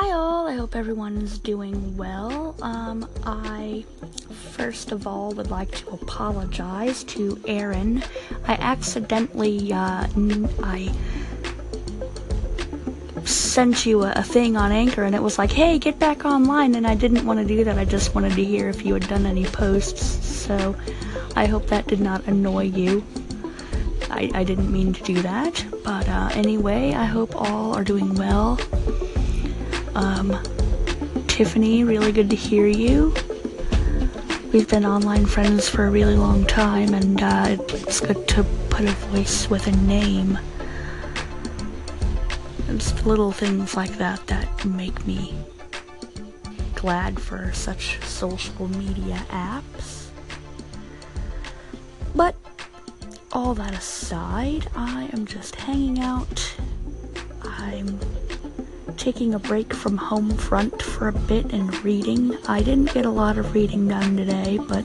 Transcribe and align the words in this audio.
Hi 0.00 0.12
all, 0.12 0.46
I 0.46 0.54
hope 0.54 0.76
everyone's 0.76 1.40
doing 1.40 1.96
well. 1.96 2.54
Um, 2.62 3.08
I 3.24 3.84
first 4.52 4.92
of 4.92 5.08
all 5.08 5.32
would 5.32 5.50
like 5.50 5.72
to 5.72 5.90
apologize 5.90 7.02
to 7.18 7.36
Aaron. 7.48 8.04
I 8.46 8.52
accidentally, 8.52 9.72
uh, 9.72 10.06
n- 10.16 10.48
I 10.62 10.94
sent 13.24 13.86
you 13.86 14.04
a, 14.04 14.12
a 14.12 14.22
thing 14.22 14.56
on 14.56 14.70
Anchor 14.70 15.02
and 15.02 15.16
it 15.16 15.22
was 15.22 15.36
like, 15.36 15.50
hey, 15.50 15.80
get 15.80 15.98
back 15.98 16.24
online, 16.24 16.76
and 16.76 16.86
I 16.86 16.94
didn't 16.94 17.26
want 17.26 17.40
to 17.40 17.44
do 17.44 17.64
that. 17.64 17.76
I 17.76 17.84
just 17.84 18.14
wanted 18.14 18.34
to 18.36 18.44
hear 18.44 18.68
if 18.68 18.86
you 18.86 18.94
had 18.94 19.08
done 19.08 19.26
any 19.26 19.46
posts, 19.46 20.04
so 20.24 20.76
I 21.34 21.46
hope 21.46 21.66
that 21.66 21.88
did 21.88 21.98
not 21.98 22.24
annoy 22.28 22.66
you. 22.66 23.04
I, 24.12 24.30
I 24.32 24.44
didn't 24.44 24.72
mean 24.72 24.92
to 24.92 25.02
do 25.02 25.20
that, 25.22 25.66
but 25.82 26.08
uh, 26.08 26.30
anyway, 26.34 26.94
I 26.94 27.06
hope 27.06 27.34
all 27.34 27.74
are 27.74 27.82
doing 27.82 28.14
well. 28.14 28.60
Um, 29.98 30.38
Tiffany, 31.26 31.82
really 31.82 32.12
good 32.12 32.30
to 32.30 32.36
hear 32.36 32.68
you. 32.68 33.12
We've 34.52 34.68
been 34.68 34.86
online 34.86 35.26
friends 35.26 35.68
for 35.68 35.86
a 35.86 35.90
really 35.90 36.14
long 36.14 36.46
time, 36.46 36.94
and 36.94 37.20
uh, 37.20 37.56
it's 37.58 37.98
good 37.98 38.28
to 38.28 38.44
put 38.70 38.84
a 38.84 38.92
voice 38.92 39.50
with 39.50 39.66
a 39.66 39.72
name. 39.72 40.38
It's 42.68 43.04
little 43.04 43.32
things 43.32 43.74
like 43.74 43.98
that 43.98 44.24
that 44.28 44.64
make 44.64 45.04
me 45.04 45.34
glad 46.76 47.18
for 47.20 47.52
such 47.52 48.00
social 48.04 48.68
media 48.68 49.26
apps. 49.30 50.10
But 52.14 52.36
all 53.32 53.52
that 53.54 53.74
aside, 53.74 54.68
I 54.76 55.10
am 55.12 55.26
just 55.26 55.56
hanging 55.56 55.98
out. 55.98 56.54
I'm 57.42 57.98
taking 59.12 59.32
a 59.32 59.38
break 59.38 59.72
from 59.72 59.96
home 59.96 60.28
front 60.36 60.82
for 60.82 61.08
a 61.08 61.12
bit 61.12 61.50
and 61.54 61.82
reading. 61.82 62.36
I 62.46 62.60
didn't 62.60 62.92
get 62.92 63.06
a 63.06 63.10
lot 63.10 63.38
of 63.38 63.54
reading 63.54 63.88
done 63.88 64.18
today, 64.18 64.58
but 64.68 64.84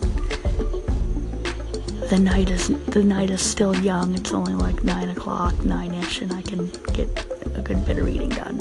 the 2.10 2.18
night 2.24 2.50
is 2.50 2.70
the 2.86 3.04
night 3.04 3.30
is 3.30 3.42
still 3.42 3.76
young. 3.76 4.16
It's 4.16 4.32
only 4.32 4.54
like 4.54 4.82
nine 4.82 5.10
o'clock, 5.10 5.66
nine-ish, 5.66 6.22
and 6.22 6.32
I 6.32 6.42
can 6.42 6.68
get 6.94 7.10
a 7.54 7.62
good 7.62 7.86
bit 7.86 7.98
of 7.98 8.06
reading 8.06 8.30
done 8.30 8.60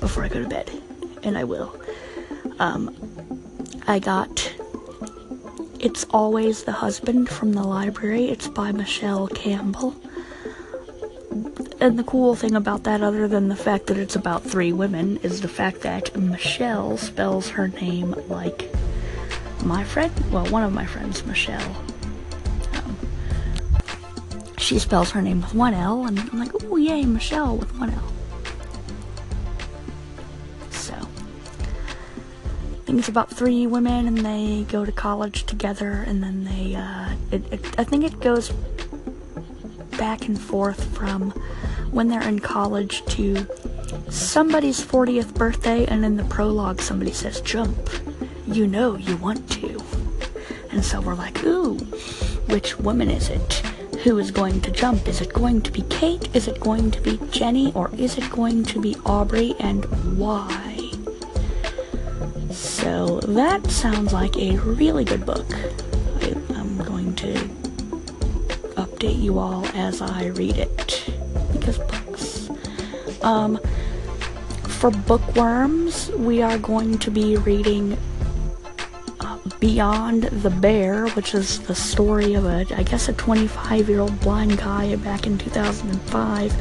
before 0.00 0.24
I 0.24 0.28
go 0.28 0.42
to 0.42 0.48
bed, 0.48 0.68
and 1.22 1.38
I 1.38 1.44
will. 1.44 1.80
Um, 2.58 2.90
I 3.86 4.00
got 4.00 4.52
It's 5.78 6.02
Always 6.10 6.64
the 6.64 6.72
Husband 6.72 7.28
from 7.28 7.52
the 7.52 7.62
library. 7.62 8.24
It's 8.30 8.48
by 8.48 8.72
Michelle 8.72 9.28
Campbell. 9.28 9.94
And 11.86 11.96
the 11.96 12.02
cool 12.02 12.34
thing 12.34 12.56
about 12.56 12.82
that, 12.82 13.00
other 13.00 13.28
than 13.28 13.46
the 13.46 13.54
fact 13.54 13.86
that 13.86 13.96
it's 13.96 14.16
about 14.16 14.42
three 14.42 14.72
women, 14.72 15.18
is 15.22 15.40
the 15.40 15.46
fact 15.46 15.82
that 15.82 16.16
Michelle 16.16 16.96
spells 16.96 17.50
her 17.50 17.68
name 17.68 18.10
like 18.26 18.74
my 19.62 19.84
friend, 19.84 20.12
well, 20.32 20.44
one 20.46 20.64
of 20.64 20.72
my 20.72 20.84
friends, 20.84 21.24
Michelle. 21.24 21.76
Um, 22.74 22.96
she 24.58 24.80
spells 24.80 25.12
her 25.12 25.22
name 25.22 25.42
with 25.42 25.54
one 25.54 25.74
L, 25.74 26.06
and 26.06 26.18
I'm 26.18 26.40
like, 26.40 26.50
oh, 26.64 26.74
yay, 26.74 27.04
Michelle 27.04 27.56
with 27.56 27.72
one 27.78 27.90
L. 27.90 28.12
So, 30.72 30.94
I 30.94 32.84
think 32.84 32.98
it's 32.98 33.08
about 33.08 33.30
three 33.30 33.64
women, 33.68 34.08
and 34.08 34.18
they 34.26 34.66
go 34.68 34.84
to 34.84 34.90
college 34.90 35.44
together, 35.44 36.02
and 36.04 36.20
then 36.20 36.42
they, 36.46 36.74
uh, 36.74 37.10
it, 37.30 37.52
it, 37.52 37.78
I 37.78 37.84
think 37.84 38.02
it 38.02 38.18
goes 38.18 38.50
back 39.96 40.26
and 40.26 40.38
forth 40.38 40.84
from 40.96 41.32
when 41.90 42.08
they're 42.08 42.26
in 42.28 42.38
college 42.40 43.04
to 43.06 43.46
somebody's 44.10 44.84
40th 44.84 45.34
birthday, 45.34 45.86
and 45.86 46.04
in 46.04 46.16
the 46.16 46.24
prologue, 46.24 46.80
somebody 46.80 47.12
says, 47.12 47.40
Jump. 47.40 47.90
You 48.46 48.66
know 48.66 48.96
you 48.96 49.16
want 49.16 49.50
to. 49.52 49.82
And 50.70 50.84
so 50.84 51.00
we're 51.00 51.14
like, 51.14 51.42
Ooh, 51.44 51.74
which 52.48 52.78
woman 52.78 53.10
is 53.10 53.28
it? 53.28 53.54
Who 54.04 54.18
is 54.18 54.30
going 54.30 54.60
to 54.60 54.70
jump? 54.70 55.08
Is 55.08 55.20
it 55.20 55.32
going 55.32 55.62
to 55.62 55.72
be 55.72 55.82
Kate? 55.82 56.34
Is 56.34 56.46
it 56.46 56.60
going 56.60 56.90
to 56.92 57.00
be 57.00 57.18
Jenny? 57.30 57.72
Or 57.74 57.90
is 57.96 58.18
it 58.18 58.30
going 58.30 58.62
to 58.64 58.80
be 58.80 58.96
Aubrey? 59.04 59.54
And 59.58 59.84
why? 60.16 60.90
So 62.50 63.20
that 63.20 63.68
sounds 63.68 64.12
like 64.12 64.36
a 64.36 64.56
really 64.58 65.04
good 65.04 65.26
book. 65.26 65.46
I, 66.20 66.36
I'm 66.54 66.78
going 66.78 67.14
to 67.16 67.34
update 68.76 69.20
you 69.20 69.38
all 69.38 69.66
as 69.74 70.00
I 70.00 70.26
read 70.26 70.56
it 70.56 71.15
books. 71.72 72.50
Um, 73.22 73.58
for 74.64 74.90
bookworms, 74.90 76.10
we 76.12 76.42
are 76.42 76.58
going 76.58 76.98
to 76.98 77.10
be 77.10 77.36
reading 77.38 77.98
uh, 79.20 79.38
Beyond 79.58 80.24
the 80.24 80.50
Bear, 80.50 81.08
which 81.08 81.34
is 81.34 81.60
the 81.60 81.74
story 81.74 82.34
of 82.34 82.44
a, 82.44 82.66
I 82.76 82.82
guess, 82.82 83.08
a 83.08 83.12
25 83.14 83.88
year 83.88 84.00
old 84.00 84.20
blind 84.20 84.58
guy 84.58 84.94
back 84.96 85.26
in 85.26 85.38
2005. 85.38 86.52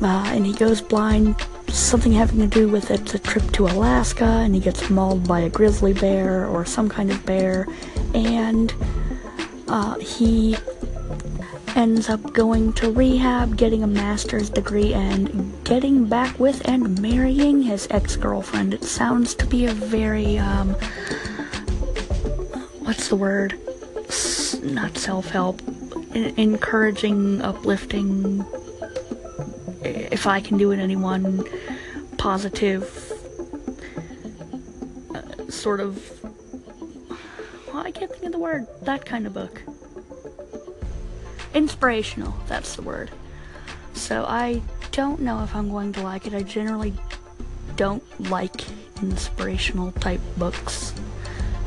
Uh, 0.00 0.06
and 0.06 0.46
he 0.46 0.52
goes 0.52 0.80
blind, 0.80 1.34
something 1.68 2.12
having 2.12 2.38
to 2.38 2.46
do 2.46 2.68
with 2.68 2.90
it's 2.90 3.14
a 3.14 3.18
trip 3.18 3.50
to 3.52 3.66
Alaska, 3.66 4.24
and 4.24 4.54
he 4.54 4.60
gets 4.60 4.90
mauled 4.90 5.26
by 5.26 5.40
a 5.40 5.48
grizzly 5.48 5.92
bear 5.92 6.46
or 6.46 6.64
some 6.64 6.88
kind 6.88 7.10
of 7.10 7.24
bear, 7.26 7.66
and 8.14 8.72
uh, 9.66 9.98
he 9.98 10.56
ends 11.78 12.08
up 12.08 12.32
going 12.32 12.72
to 12.72 12.90
rehab, 12.90 13.56
getting 13.56 13.84
a 13.84 13.86
master's 13.86 14.50
degree, 14.50 14.92
and 14.92 15.64
getting 15.64 16.06
back 16.06 16.36
with 16.36 16.66
and 16.68 17.00
marrying 17.00 17.62
his 17.62 17.86
ex 17.92 18.16
girlfriend. 18.16 18.74
It 18.74 18.82
sounds 18.82 19.32
to 19.36 19.46
be 19.46 19.66
a 19.66 19.72
very, 19.72 20.38
um, 20.38 20.70
what's 22.80 23.06
the 23.06 23.14
word? 23.14 23.56
S- 24.08 24.60
not 24.60 24.98
self 24.98 25.28
help, 25.28 25.62
encouraging, 26.14 27.40
uplifting, 27.42 28.44
if 29.84 30.26
I 30.26 30.40
can 30.40 30.58
do 30.58 30.72
it, 30.72 30.80
anyone, 30.80 31.44
positive, 32.16 32.82
uh, 35.14 35.48
sort 35.48 35.78
of. 35.78 36.12
Well, 37.68 37.86
I 37.86 37.92
can't 37.92 38.10
think 38.10 38.24
of 38.24 38.32
the 38.32 38.40
word. 38.40 38.66
That 38.82 39.04
kind 39.04 39.28
of 39.28 39.32
book 39.32 39.62
inspirational 41.58 42.32
that's 42.46 42.76
the 42.76 42.82
word. 42.82 43.10
So 43.92 44.24
i 44.26 44.62
don't 44.92 45.20
know 45.20 45.42
if 45.42 45.54
i'm 45.54 45.68
going 45.68 45.92
to 45.94 46.02
like 46.02 46.26
it. 46.26 46.32
I 46.32 46.42
generally 46.42 46.94
don't 47.76 48.02
like 48.30 48.64
inspirational 49.02 49.92
type 49.92 50.20
books 50.36 50.94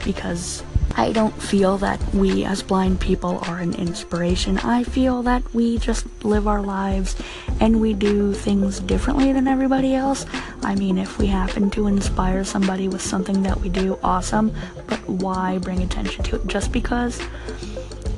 because 0.04 0.64
i 0.96 1.12
don't 1.14 1.42
feel 1.42 1.78
that 1.78 2.02
we 2.14 2.44
as 2.44 2.64
blind 2.64 3.00
people 3.02 3.40
are 3.48 3.60
an 3.60 3.74
inspiration. 3.76 4.58
I 4.60 4.84
feel 4.84 5.24
that 5.24 5.54
we 5.54 5.78
just 5.78 6.06
live 6.24 6.48
our 6.48 6.62
lives 6.62 7.16
and 7.60 7.82
we 7.82 7.94
do 7.94 8.34
things 8.34 8.80
differently 8.80 9.34
than 9.34 9.48
everybody 9.48 9.94
else. 9.94 10.26
I 10.64 10.76
mean 10.76 10.98
if 10.98 11.18
we 11.18 11.28
happen 11.28 11.70
to 11.72 11.88
inspire 11.88 12.44
somebody 12.46 12.88
with 12.88 13.02
something 13.02 13.44
that 13.44 13.60
we 13.60 13.68
do 13.68 14.00
awesome 14.04 14.54
but 14.88 15.00
why 15.08 15.58
bring 15.58 15.82
attention 15.82 16.24
to 16.26 16.38
it? 16.38 16.48
Just 16.48 16.72
because 16.72 17.22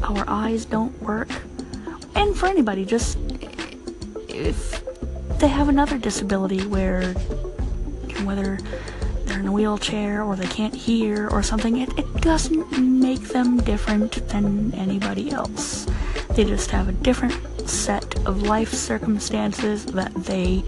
our 0.03 0.23
eyes 0.28 0.66
don't 0.66 1.01
work 1.01 1.29
and 2.16 2.35
for 2.35 2.47
anybody, 2.47 2.85
just 2.85 3.18
if 4.29 4.84
they 5.40 5.47
have 5.47 5.69
another 5.69 5.97
disability 5.97 6.66
where 6.66 7.13
whether 8.24 8.57
they're 9.25 9.40
in 9.40 9.47
a 9.47 9.51
wheelchair 9.51 10.23
or 10.23 10.35
they 10.35 10.47
can't 10.47 10.73
hear 10.75 11.28
or 11.29 11.44
something, 11.44 11.78
it, 11.78 11.97
it 11.97 12.22
doesn't 12.22 12.79
make 12.79 13.22
them 13.29 13.57
different 13.57 14.28
than 14.29 14.73
anybody 14.75 15.31
else. 15.31 15.88
They 16.35 16.46
just 16.46 16.72
have 16.72 16.88
a 16.88 16.91
different 16.91 17.34
set 17.69 18.16
of 18.25 18.44
life 18.44 18.73
circumstances 18.73 19.85
that 19.88 20.13
they 20.13 20.63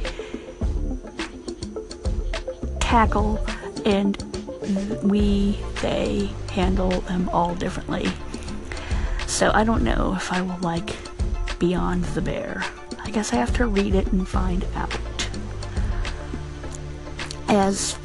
tackle, 2.79 3.43
and 3.85 4.16
we, 5.03 5.59
they 5.81 6.29
handle 6.52 7.02
them 7.02 7.29
all 7.29 7.55
differently. 7.55 8.08
So 9.28 9.52
I 9.53 9.64
don't 9.64 9.84
know 9.84 10.14
if 10.16 10.31
I 10.31 10.41
will 10.41 10.59
like 10.59 10.96
Beyond 11.59 12.03
the 12.05 12.22
Bear. 12.22 12.63
I 13.03 13.09
guess 13.11 13.34
I 13.34 13.37
have 13.37 13.55
to 13.57 13.66
read 13.67 13.96
it 13.96 14.07
and 14.07 14.28
find 14.28 14.66
out. 14.75 14.99
As, 17.47 17.97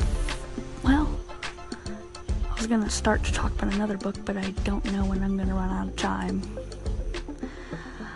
well, 0.85 1.11
I 2.49 2.55
was 2.56 2.67
gonna 2.67 2.91
start 2.91 3.25
to 3.25 3.32
talk 3.32 3.52
about 3.52 3.75
another 3.75 3.97
book, 3.97 4.17
but 4.25 4.37
I 4.37 4.50
don't 4.64 4.85
know 4.93 5.05
when 5.05 5.23
I'm 5.23 5.37
gonna 5.37 5.55
run 5.55 5.70
out 5.70 5.88
of 5.88 5.97
time. 5.97 6.43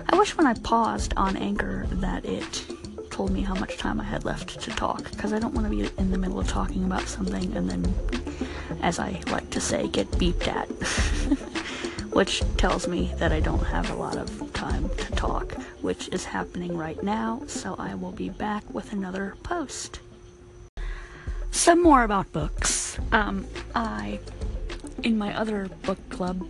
I 0.09 0.17
wish 0.17 0.37
when 0.37 0.47
I 0.47 0.55
paused 0.55 1.15
on 1.17 1.37
Anchor 1.37 1.87
that 1.93 2.25
it 2.25 2.65
told 3.11 3.31
me 3.31 3.43
how 3.43 3.55
much 3.55 3.77
time 3.79 4.01
I 4.01 4.05
had 4.05 4.25
left 4.25 4.61
to 4.61 4.71
talk, 4.71 5.11
because 5.11 5.33
I 5.33 5.39
don't 5.39 5.55
want 5.55 5.67
to 5.67 5.71
be 5.71 5.89
in 5.99 6.11
the 6.11 6.19
middle 6.19 6.39
of 6.39 6.49
talking 6.49 6.85
about 6.85 7.09
something 7.09 7.57
and 7.57 7.69
then, 7.69 7.95
as 8.83 8.99
I 8.99 9.21
like 9.31 9.51
to 9.51 9.61
say, 9.61 9.89
get 9.89 10.09
beeped 10.13 10.47
at. 10.49 10.69
which 12.15 12.43
tells 12.57 12.87
me 12.89 13.13
that 13.19 13.33
I 13.33 13.41
don't 13.41 13.65
have 13.65 13.91
a 13.91 13.95
lot 13.95 14.17
of 14.17 14.53
time 14.53 14.89
to 14.89 15.13
talk, 15.13 15.53
which 15.83 16.09
is 16.09 16.25
happening 16.25 16.77
right 16.77 17.03
now, 17.03 17.43
so 17.47 17.75
I 17.79 17.95
will 17.97 18.13
be 18.13 18.29
back 18.31 18.63
with 18.73 18.93
another 18.93 19.35
post. 19.43 20.01
some 21.51 21.83
more 21.83 22.03
about 22.03 22.33
books. 22.33 22.99
Um, 23.13 23.47
I, 23.75 24.19
in 25.03 25.17
my 25.19 25.37
other 25.37 25.69
book 25.83 25.99
club, 26.09 26.47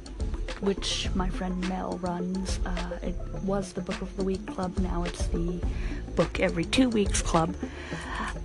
which 0.64 1.08
my 1.14 1.28
friend 1.28 1.69
Mel 1.69 1.99
runs, 2.02 2.58
uh, 2.64 2.99
it 3.02 3.14
was 3.43 3.72
the 3.72 3.81
Book 3.81 4.00
of 4.00 4.16
the 4.16 4.25
Week 4.25 4.44
club, 4.46 4.78
now 4.78 5.05
it's 5.05 5.26
the 5.28 5.61
Book 6.16 6.40
Every 6.40 6.64
Two 6.64 6.88
Weeks 6.88 7.20
club. 7.20 7.55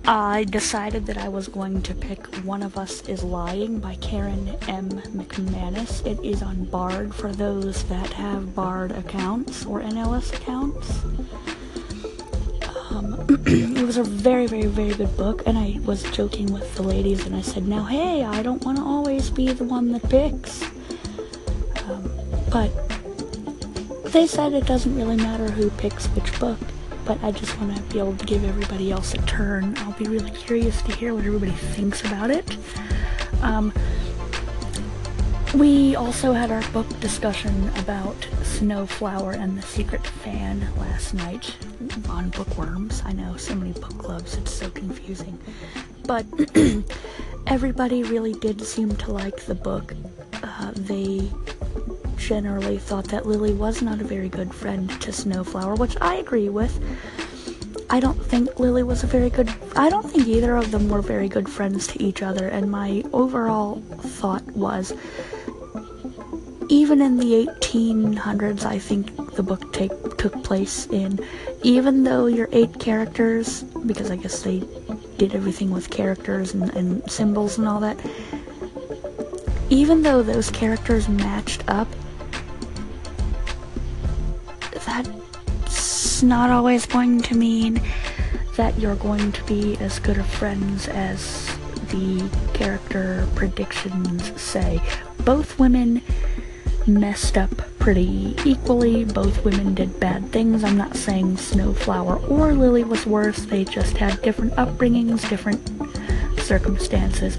I 0.06 0.44
decided 0.44 1.06
that 1.06 1.18
I 1.18 1.28
was 1.28 1.48
going 1.48 1.82
to 1.82 1.94
pick 1.94 2.26
One 2.44 2.62
of 2.62 2.76
Us 2.76 3.08
is 3.08 3.22
Lying 3.22 3.80
by 3.80 3.94
Karen 3.96 4.56
M. 4.68 4.90
McManus. 4.90 6.04
It 6.06 6.22
is 6.24 6.42
on 6.42 6.64
Bard 6.64 7.14
for 7.14 7.32
those 7.32 7.84
that 7.84 8.12
have 8.14 8.54
Bard 8.54 8.92
accounts 8.92 9.64
or 9.64 9.80
NLS 9.80 10.34
accounts. 10.34 11.02
Um, 12.90 13.24
it 13.46 13.86
was 13.86 13.98
a 13.98 14.04
very, 14.04 14.46
very, 14.46 14.66
very 14.66 14.94
good 14.94 15.16
book, 15.16 15.42
and 15.46 15.56
I 15.56 15.78
was 15.84 16.02
joking 16.10 16.52
with 16.52 16.74
the 16.74 16.82
ladies, 16.82 17.24
and 17.26 17.36
I 17.36 17.40
said, 17.40 17.66
Now, 17.68 17.84
hey, 17.84 18.24
I 18.24 18.42
don't 18.42 18.64
want 18.64 18.78
to 18.78 18.84
always 18.84 19.30
be 19.30 19.52
the 19.52 19.64
one 19.64 19.92
that 19.92 20.08
picks. 20.08 20.64
But 22.50 22.70
they 24.12 24.26
said 24.26 24.52
it 24.52 24.66
doesn't 24.66 24.96
really 24.96 25.16
matter 25.16 25.50
who 25.50 25.70
picks 25.70 26.06
which 26.08 26.38
book 26.40 26.58
but 27.10 27.24
I 27.24 27.32
just 27.32 27.58
want 27.58 27.76
to 27.76 27.82
be 27.92 27.98
able 27.98 28.14
to 28.16 28.24
give 28.24 28.44
everybody 28.44 28.92
else 28.92 29.14
a 29.14 29.18
turn. 29.22 29.74
I'll 29.78 29.92
be 29.92 30.04
really 30.04 30.30
curious 30.30 30.80
to 30.82 30.92
hear 30.92 31.12
what 31.12 31.24
everybody 31.24 31.50
thinks 31.50 32.02
about 32.02 32.30
it. 32.30 32.56
Um, 33.42 33.72
we 35.56 35.96
also 35.96 36.32
had 36.32 36.52
our 36.52 36.62
book 36.70 36.86
discussion 37.00 37.70
about 37.78 38.14
Snowflower 38.44 39.32
and 39.32 39.58
the 39.58 39.62
Secret 39.62 40.06
Fan 40.06 40.68
last 40.78 41.14
night 41.14 41.56
on 42.08 42.30
Bookworms. 42.30 43.02
I 43.04 43.12
know 43.12 43.36
so 43.36 43.56
many 43.56 43.72
book 43.72 43.98
clubs, 43.98 44.36
it's 44.36 44.52
so 44.54 44.70
confusing. 44.70 45.36
But 46.06 46.26
everybody 47.48 48.04
really 48.04 48.34
did 48.34 48.62
seem 48.62 48.94
to 48.94 49.10
like 49.10 49.46
the 49.46 49.56
book. 49.56 49.94
Uh, 50.44 50.70
they 50.76 51.28
generally 52.20 52.78
thought 52.78 53.06
that 53.06 53.26
Lily 53.26 53.52
was 53.52 53.82
not 53.82 54.00
a 54.00 54.04
very 54.04 54.28
good 54.28 54.54
friend 54.54 54.88
to 55.00 55.12
Snowflower, 55.12 55.74
which 55.74 55.96
I 56.00 56.16
agree 56.16 56.48
with. 56.48 56.78
I 57.88 57.98
don't 57.98 58.22
think 58.24 58.60
Lily 58.60 58.82
was 58.82 59.02
a 59.02 59.06
very 59.06 59.30
good. 59.30 59.52
I 59.74 59.90
don't 59.90 60.08
think 60.08 60.28
either 60.28 60.56
of 60.56 60.70
them 60.70 60.88
were 60.88 61.02
very 61.02 61.28
good 61.28 61.48
friends 61.48 61.86
to 61.88 62.02
each 62.02 62.22
other, 62.22 62.46
and 62.48 62.70
my 62.70 63.02
overall 63.12 63.80
thought 63.80 64.44
was 64.52 64.92
even 66.70 67.02
in 67.02 67.16
the 67.16 67.46
1800s, 67.46 68.64
I 68.64 68.78
think 68.78 69.34
the 69.34 69.42
book 69.42 69.72
take, 69.72 69.90
took 70.18 70.44
place 70.44 70.86
in, 70.86 71.18
even 71.64 72.04
though 72.04 72.26
your 72.26 72.48
eight 72.52 72.78
characters, 72.78 73.64
because 73.84 74.08
I 74.12 74.16
guess 74.16 74.42
they 74.42 74.62
did 75.18 75.34
everything 75.34 75.72
with 75.72 75.90
characters 75.90 76.54
and, 76.54 76.70
and 76.76 77.10
symbols 77.10 77.58
and 77.58 77.66
all 77.66 77.80
that, 77.80 77.98
even 79.68 80.02
though 80.02 80.22
those 80.22 80.48
characters 80.50 81.08
matched 81.08 81.64
up, 81.66 81.88
not 86.22 86.50
always 86.50 86.86
going 86.86 87.20
to 87.22 87.34
mean 87.34 87.80
that 88.56 88.78
you're 88.78 88.96
going 88.96 89.32
to 89.32 89.44
be 89.44 89.76
as 89.78 89.98
good 89.98 90.18
of 90.18 90.26
friends 90.26 90.88
as 90.88 91.46
the 91.88 92.28
character 92.52 93.26
predictions 93.34 94.40
say. 94.40 94.80
Both 95.24 95.58
women 95.58 96.02
messed 96.86 97.36
up 97.38 97.50
pretty 97.78 98.34
equally. 98.44 99.04
Both 99.04 99.44
women 99.44 99.74
did 99.74 100.00
bad 100.00 100.30
things. 100.32 100.64
I'm 100.64 100.76
not 100.76 100.96
saying 100.96 101.36
Snowflower 101.36 102.16
or 102.26 102.52
Lily 102.52 102.84
was 102.84 103.06
worse. 103.06 103.44
They 103.44 103.64
just 103.64 103.96
had 103.96 104.20
different 104.22 104.54
upbringings, 104.54 105.28
different 105.28 105.60
circumstances 106.40 107.38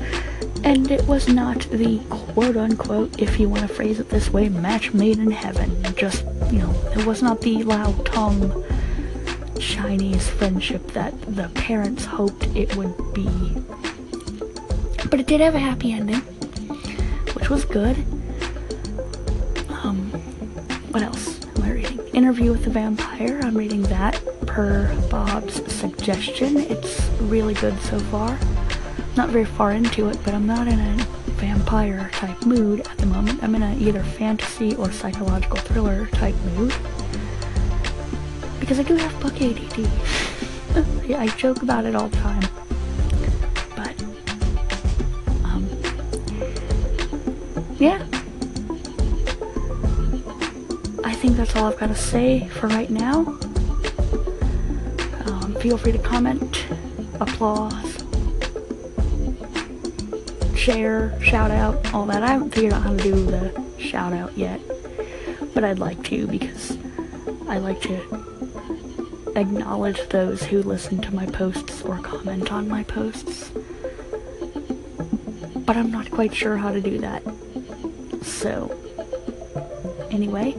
and 0.63 0.91
it 0.91 1.05
was 1.07 1.27
not 1.27 1.59
the 1.71 1.99
quote 2.09 2.55
unquote, 2.55 3.19
if 3.19 3.39
you 3.39 3.49
want 3.49 3.61
to 3.61 3.67
phrase 3.67 3.99
it 3.99 4.09
this 4.09 4.29
way, 4.29 4.49
match 4.49 4.93
made 4.93 5.17
in 5.17 5.31
heaven. 5.31 5.83
Just, 5.95 6.23
you 6.51 6.59
know, 6.59 6.73
it 6.95 7.05
was 7.05 7.21
not 7.21 7.41
the 7.41 7.63
Lao 7.63 7.91
Tong 8.03 8.63
Chinese 9.61 10.27
friendship 10.27 10.85
that 10.91 11.13
the 11.21 11.49
parents 11.49 12.05
hoped 12.05 12.47
it 12.55 12.75
would 12.75 12.95
be. 13.13 13.29
But 15.09 15.19
it 15.19 15.27
did 15.27 15.39
have 15.41 15.55
a 15.55 15.59
happy 15.59 15.91
ending, 15.91 16.21
which 17.35 17.49
was 17.49 17.63
good. 17.63 17.97
Um, 19.83 20.09
what 20.91 21.03
else 21.03 21.45
am 21.55 21.63
I 21.63 21.71
reading? 21.71 21.99
Interview 22.13 22.51
with 22.51 22.63
the 22.63 22.69
Vampire. 22.71 23.39
I'm 23.43 23.55
reading 23.55 23.83
that 23.83 24.21
per 24.47 24.95
Bob's 25.09 25.71
suggestion. 25.71 26.57
It's 26.57 27.07
really 27.21 27.53
good 27.53 27.79
so 27.81 27.99
far 27.99 28.37
not 29.15 29.29
very 29.29 29.45
far 29.45 29.73
into 29.73 30.09
it, 30.09 30.17
but 30.23 30.33
I'm 30.33 30.45
not 30.45 30.67
in 30.67 30.79
a 30.79 30.95
vampire 31.33 32.09
type 32.13 32.45
mood 32.45 32.81
at 32.81 32.97
the 32.97 33.05
moment. 33.05 33.43
I'm 33.43 33.55
in 33.55 33.63
a 33.63 33.75
either 33.75 34.03
fantasy 34.03 34.75
or 34.75 34.91
psychological 34.91 35.57
thriller 35.57 36.07
type 36.07 36.35
mood. 36.55 36.73
Because 38.71 38.85
I 38.85 38.87
do 38.87 38.95
have 38.95 39.19
book 39.19 39.33
ADD. 39.41 41.13
I 41.19 41.27
joke 41.35 41.61
about 41.61 41.83
it 41.83 41.93
all 41.93 42.07
the 42.07 42.15
time. 42.19 42.41
But, 43.75 44.01
um, 45.43 45.67
yeah. 47.77 48.01
I 51.03 51.13
think 51.13 51.35
that's 51.35 51.53
all 51.57 51.65
I've 51.65 51.77
got 51.77 51.87
to 51.87 51.95
say 51.95 52.47
for 52.47 52.67
right 52.67 52.89
now. 52.89 53.37
Um, 55.25 55.53
feel 55.59 55.77
free 55.77 55.91
to 55.91 55.99
comment, 55.99 56.65
applause, 57.19 58.05
share, 60.55 61.21
shout 61.21 61.51
out, 61.51 61.93
all 61.93 62.05
that. 62.05 62.23
I 62.23 62.27
haven't 62.27 62.51
figured 62.51 62.71
out 62.71 62.83
how 62.83 62.91
to 62.91 63.03
do 63.03 63.25
the 63.25 63.65
shout 63.79 64.13
out 64.13 64.37
yet, 64.37 64.61
but 65.53 65.65
I'd 65.65 65.79
like 65.79 66.01
to 66.05 66.25
because 66.25 66.77
I 67.49 67.57
like 67.57 67.81
to 67.81 68.30
acknowledge 69.35 70.07
those 70.09 70.43
who 70.43 70.61
listen 70.63 70.99
to 71.01 71.13
my 71.13 71.25
posts 71.27 71.81
or 71.83 71.97
comment 71.99 72.51
on 72.51 72.67
my 72.67 72.83
posts. 72.83 73.51
But 75.55 75.77
I'm 75.77 75.91
not 75.91 76.11
quite 76.11 76.33
sure 76.33 76.57
how 76.57 76.71
to 76.71 76.81
do 76.81 76.97
that. 76.99 77.23
So, 78.23 78.75
anyway, 80.11 80.55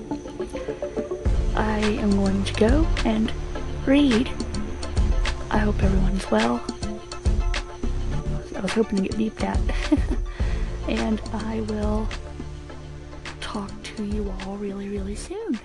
I 1.54 1.78
am 1.80 2.12
going 2.12 2.44
to 2.44 2.54
go 2.54 2.86
and 3.04 3.32
read. 3.86 4.28
I 5.50 5.58
hope 5.58 5.82
everyone's 5.82 6.30
well. 6.30 6.64
I 8.56 8.60
was 8.60 8.72
hoping 8.72 9.02
to 9.02 9.08
get 9.08 9.18
beeped 9.18 9.42
at. 9.42 9.60
and 10.88 11.20
I 11.32 11.60
will 11.62 12.08
talk 13.40 13.70
to 13.82 14.04
you 14.04 14.32
all 14.46 14.56
really, 14.56 14.88
really 14.88 15.14
soon. 15.16 15.60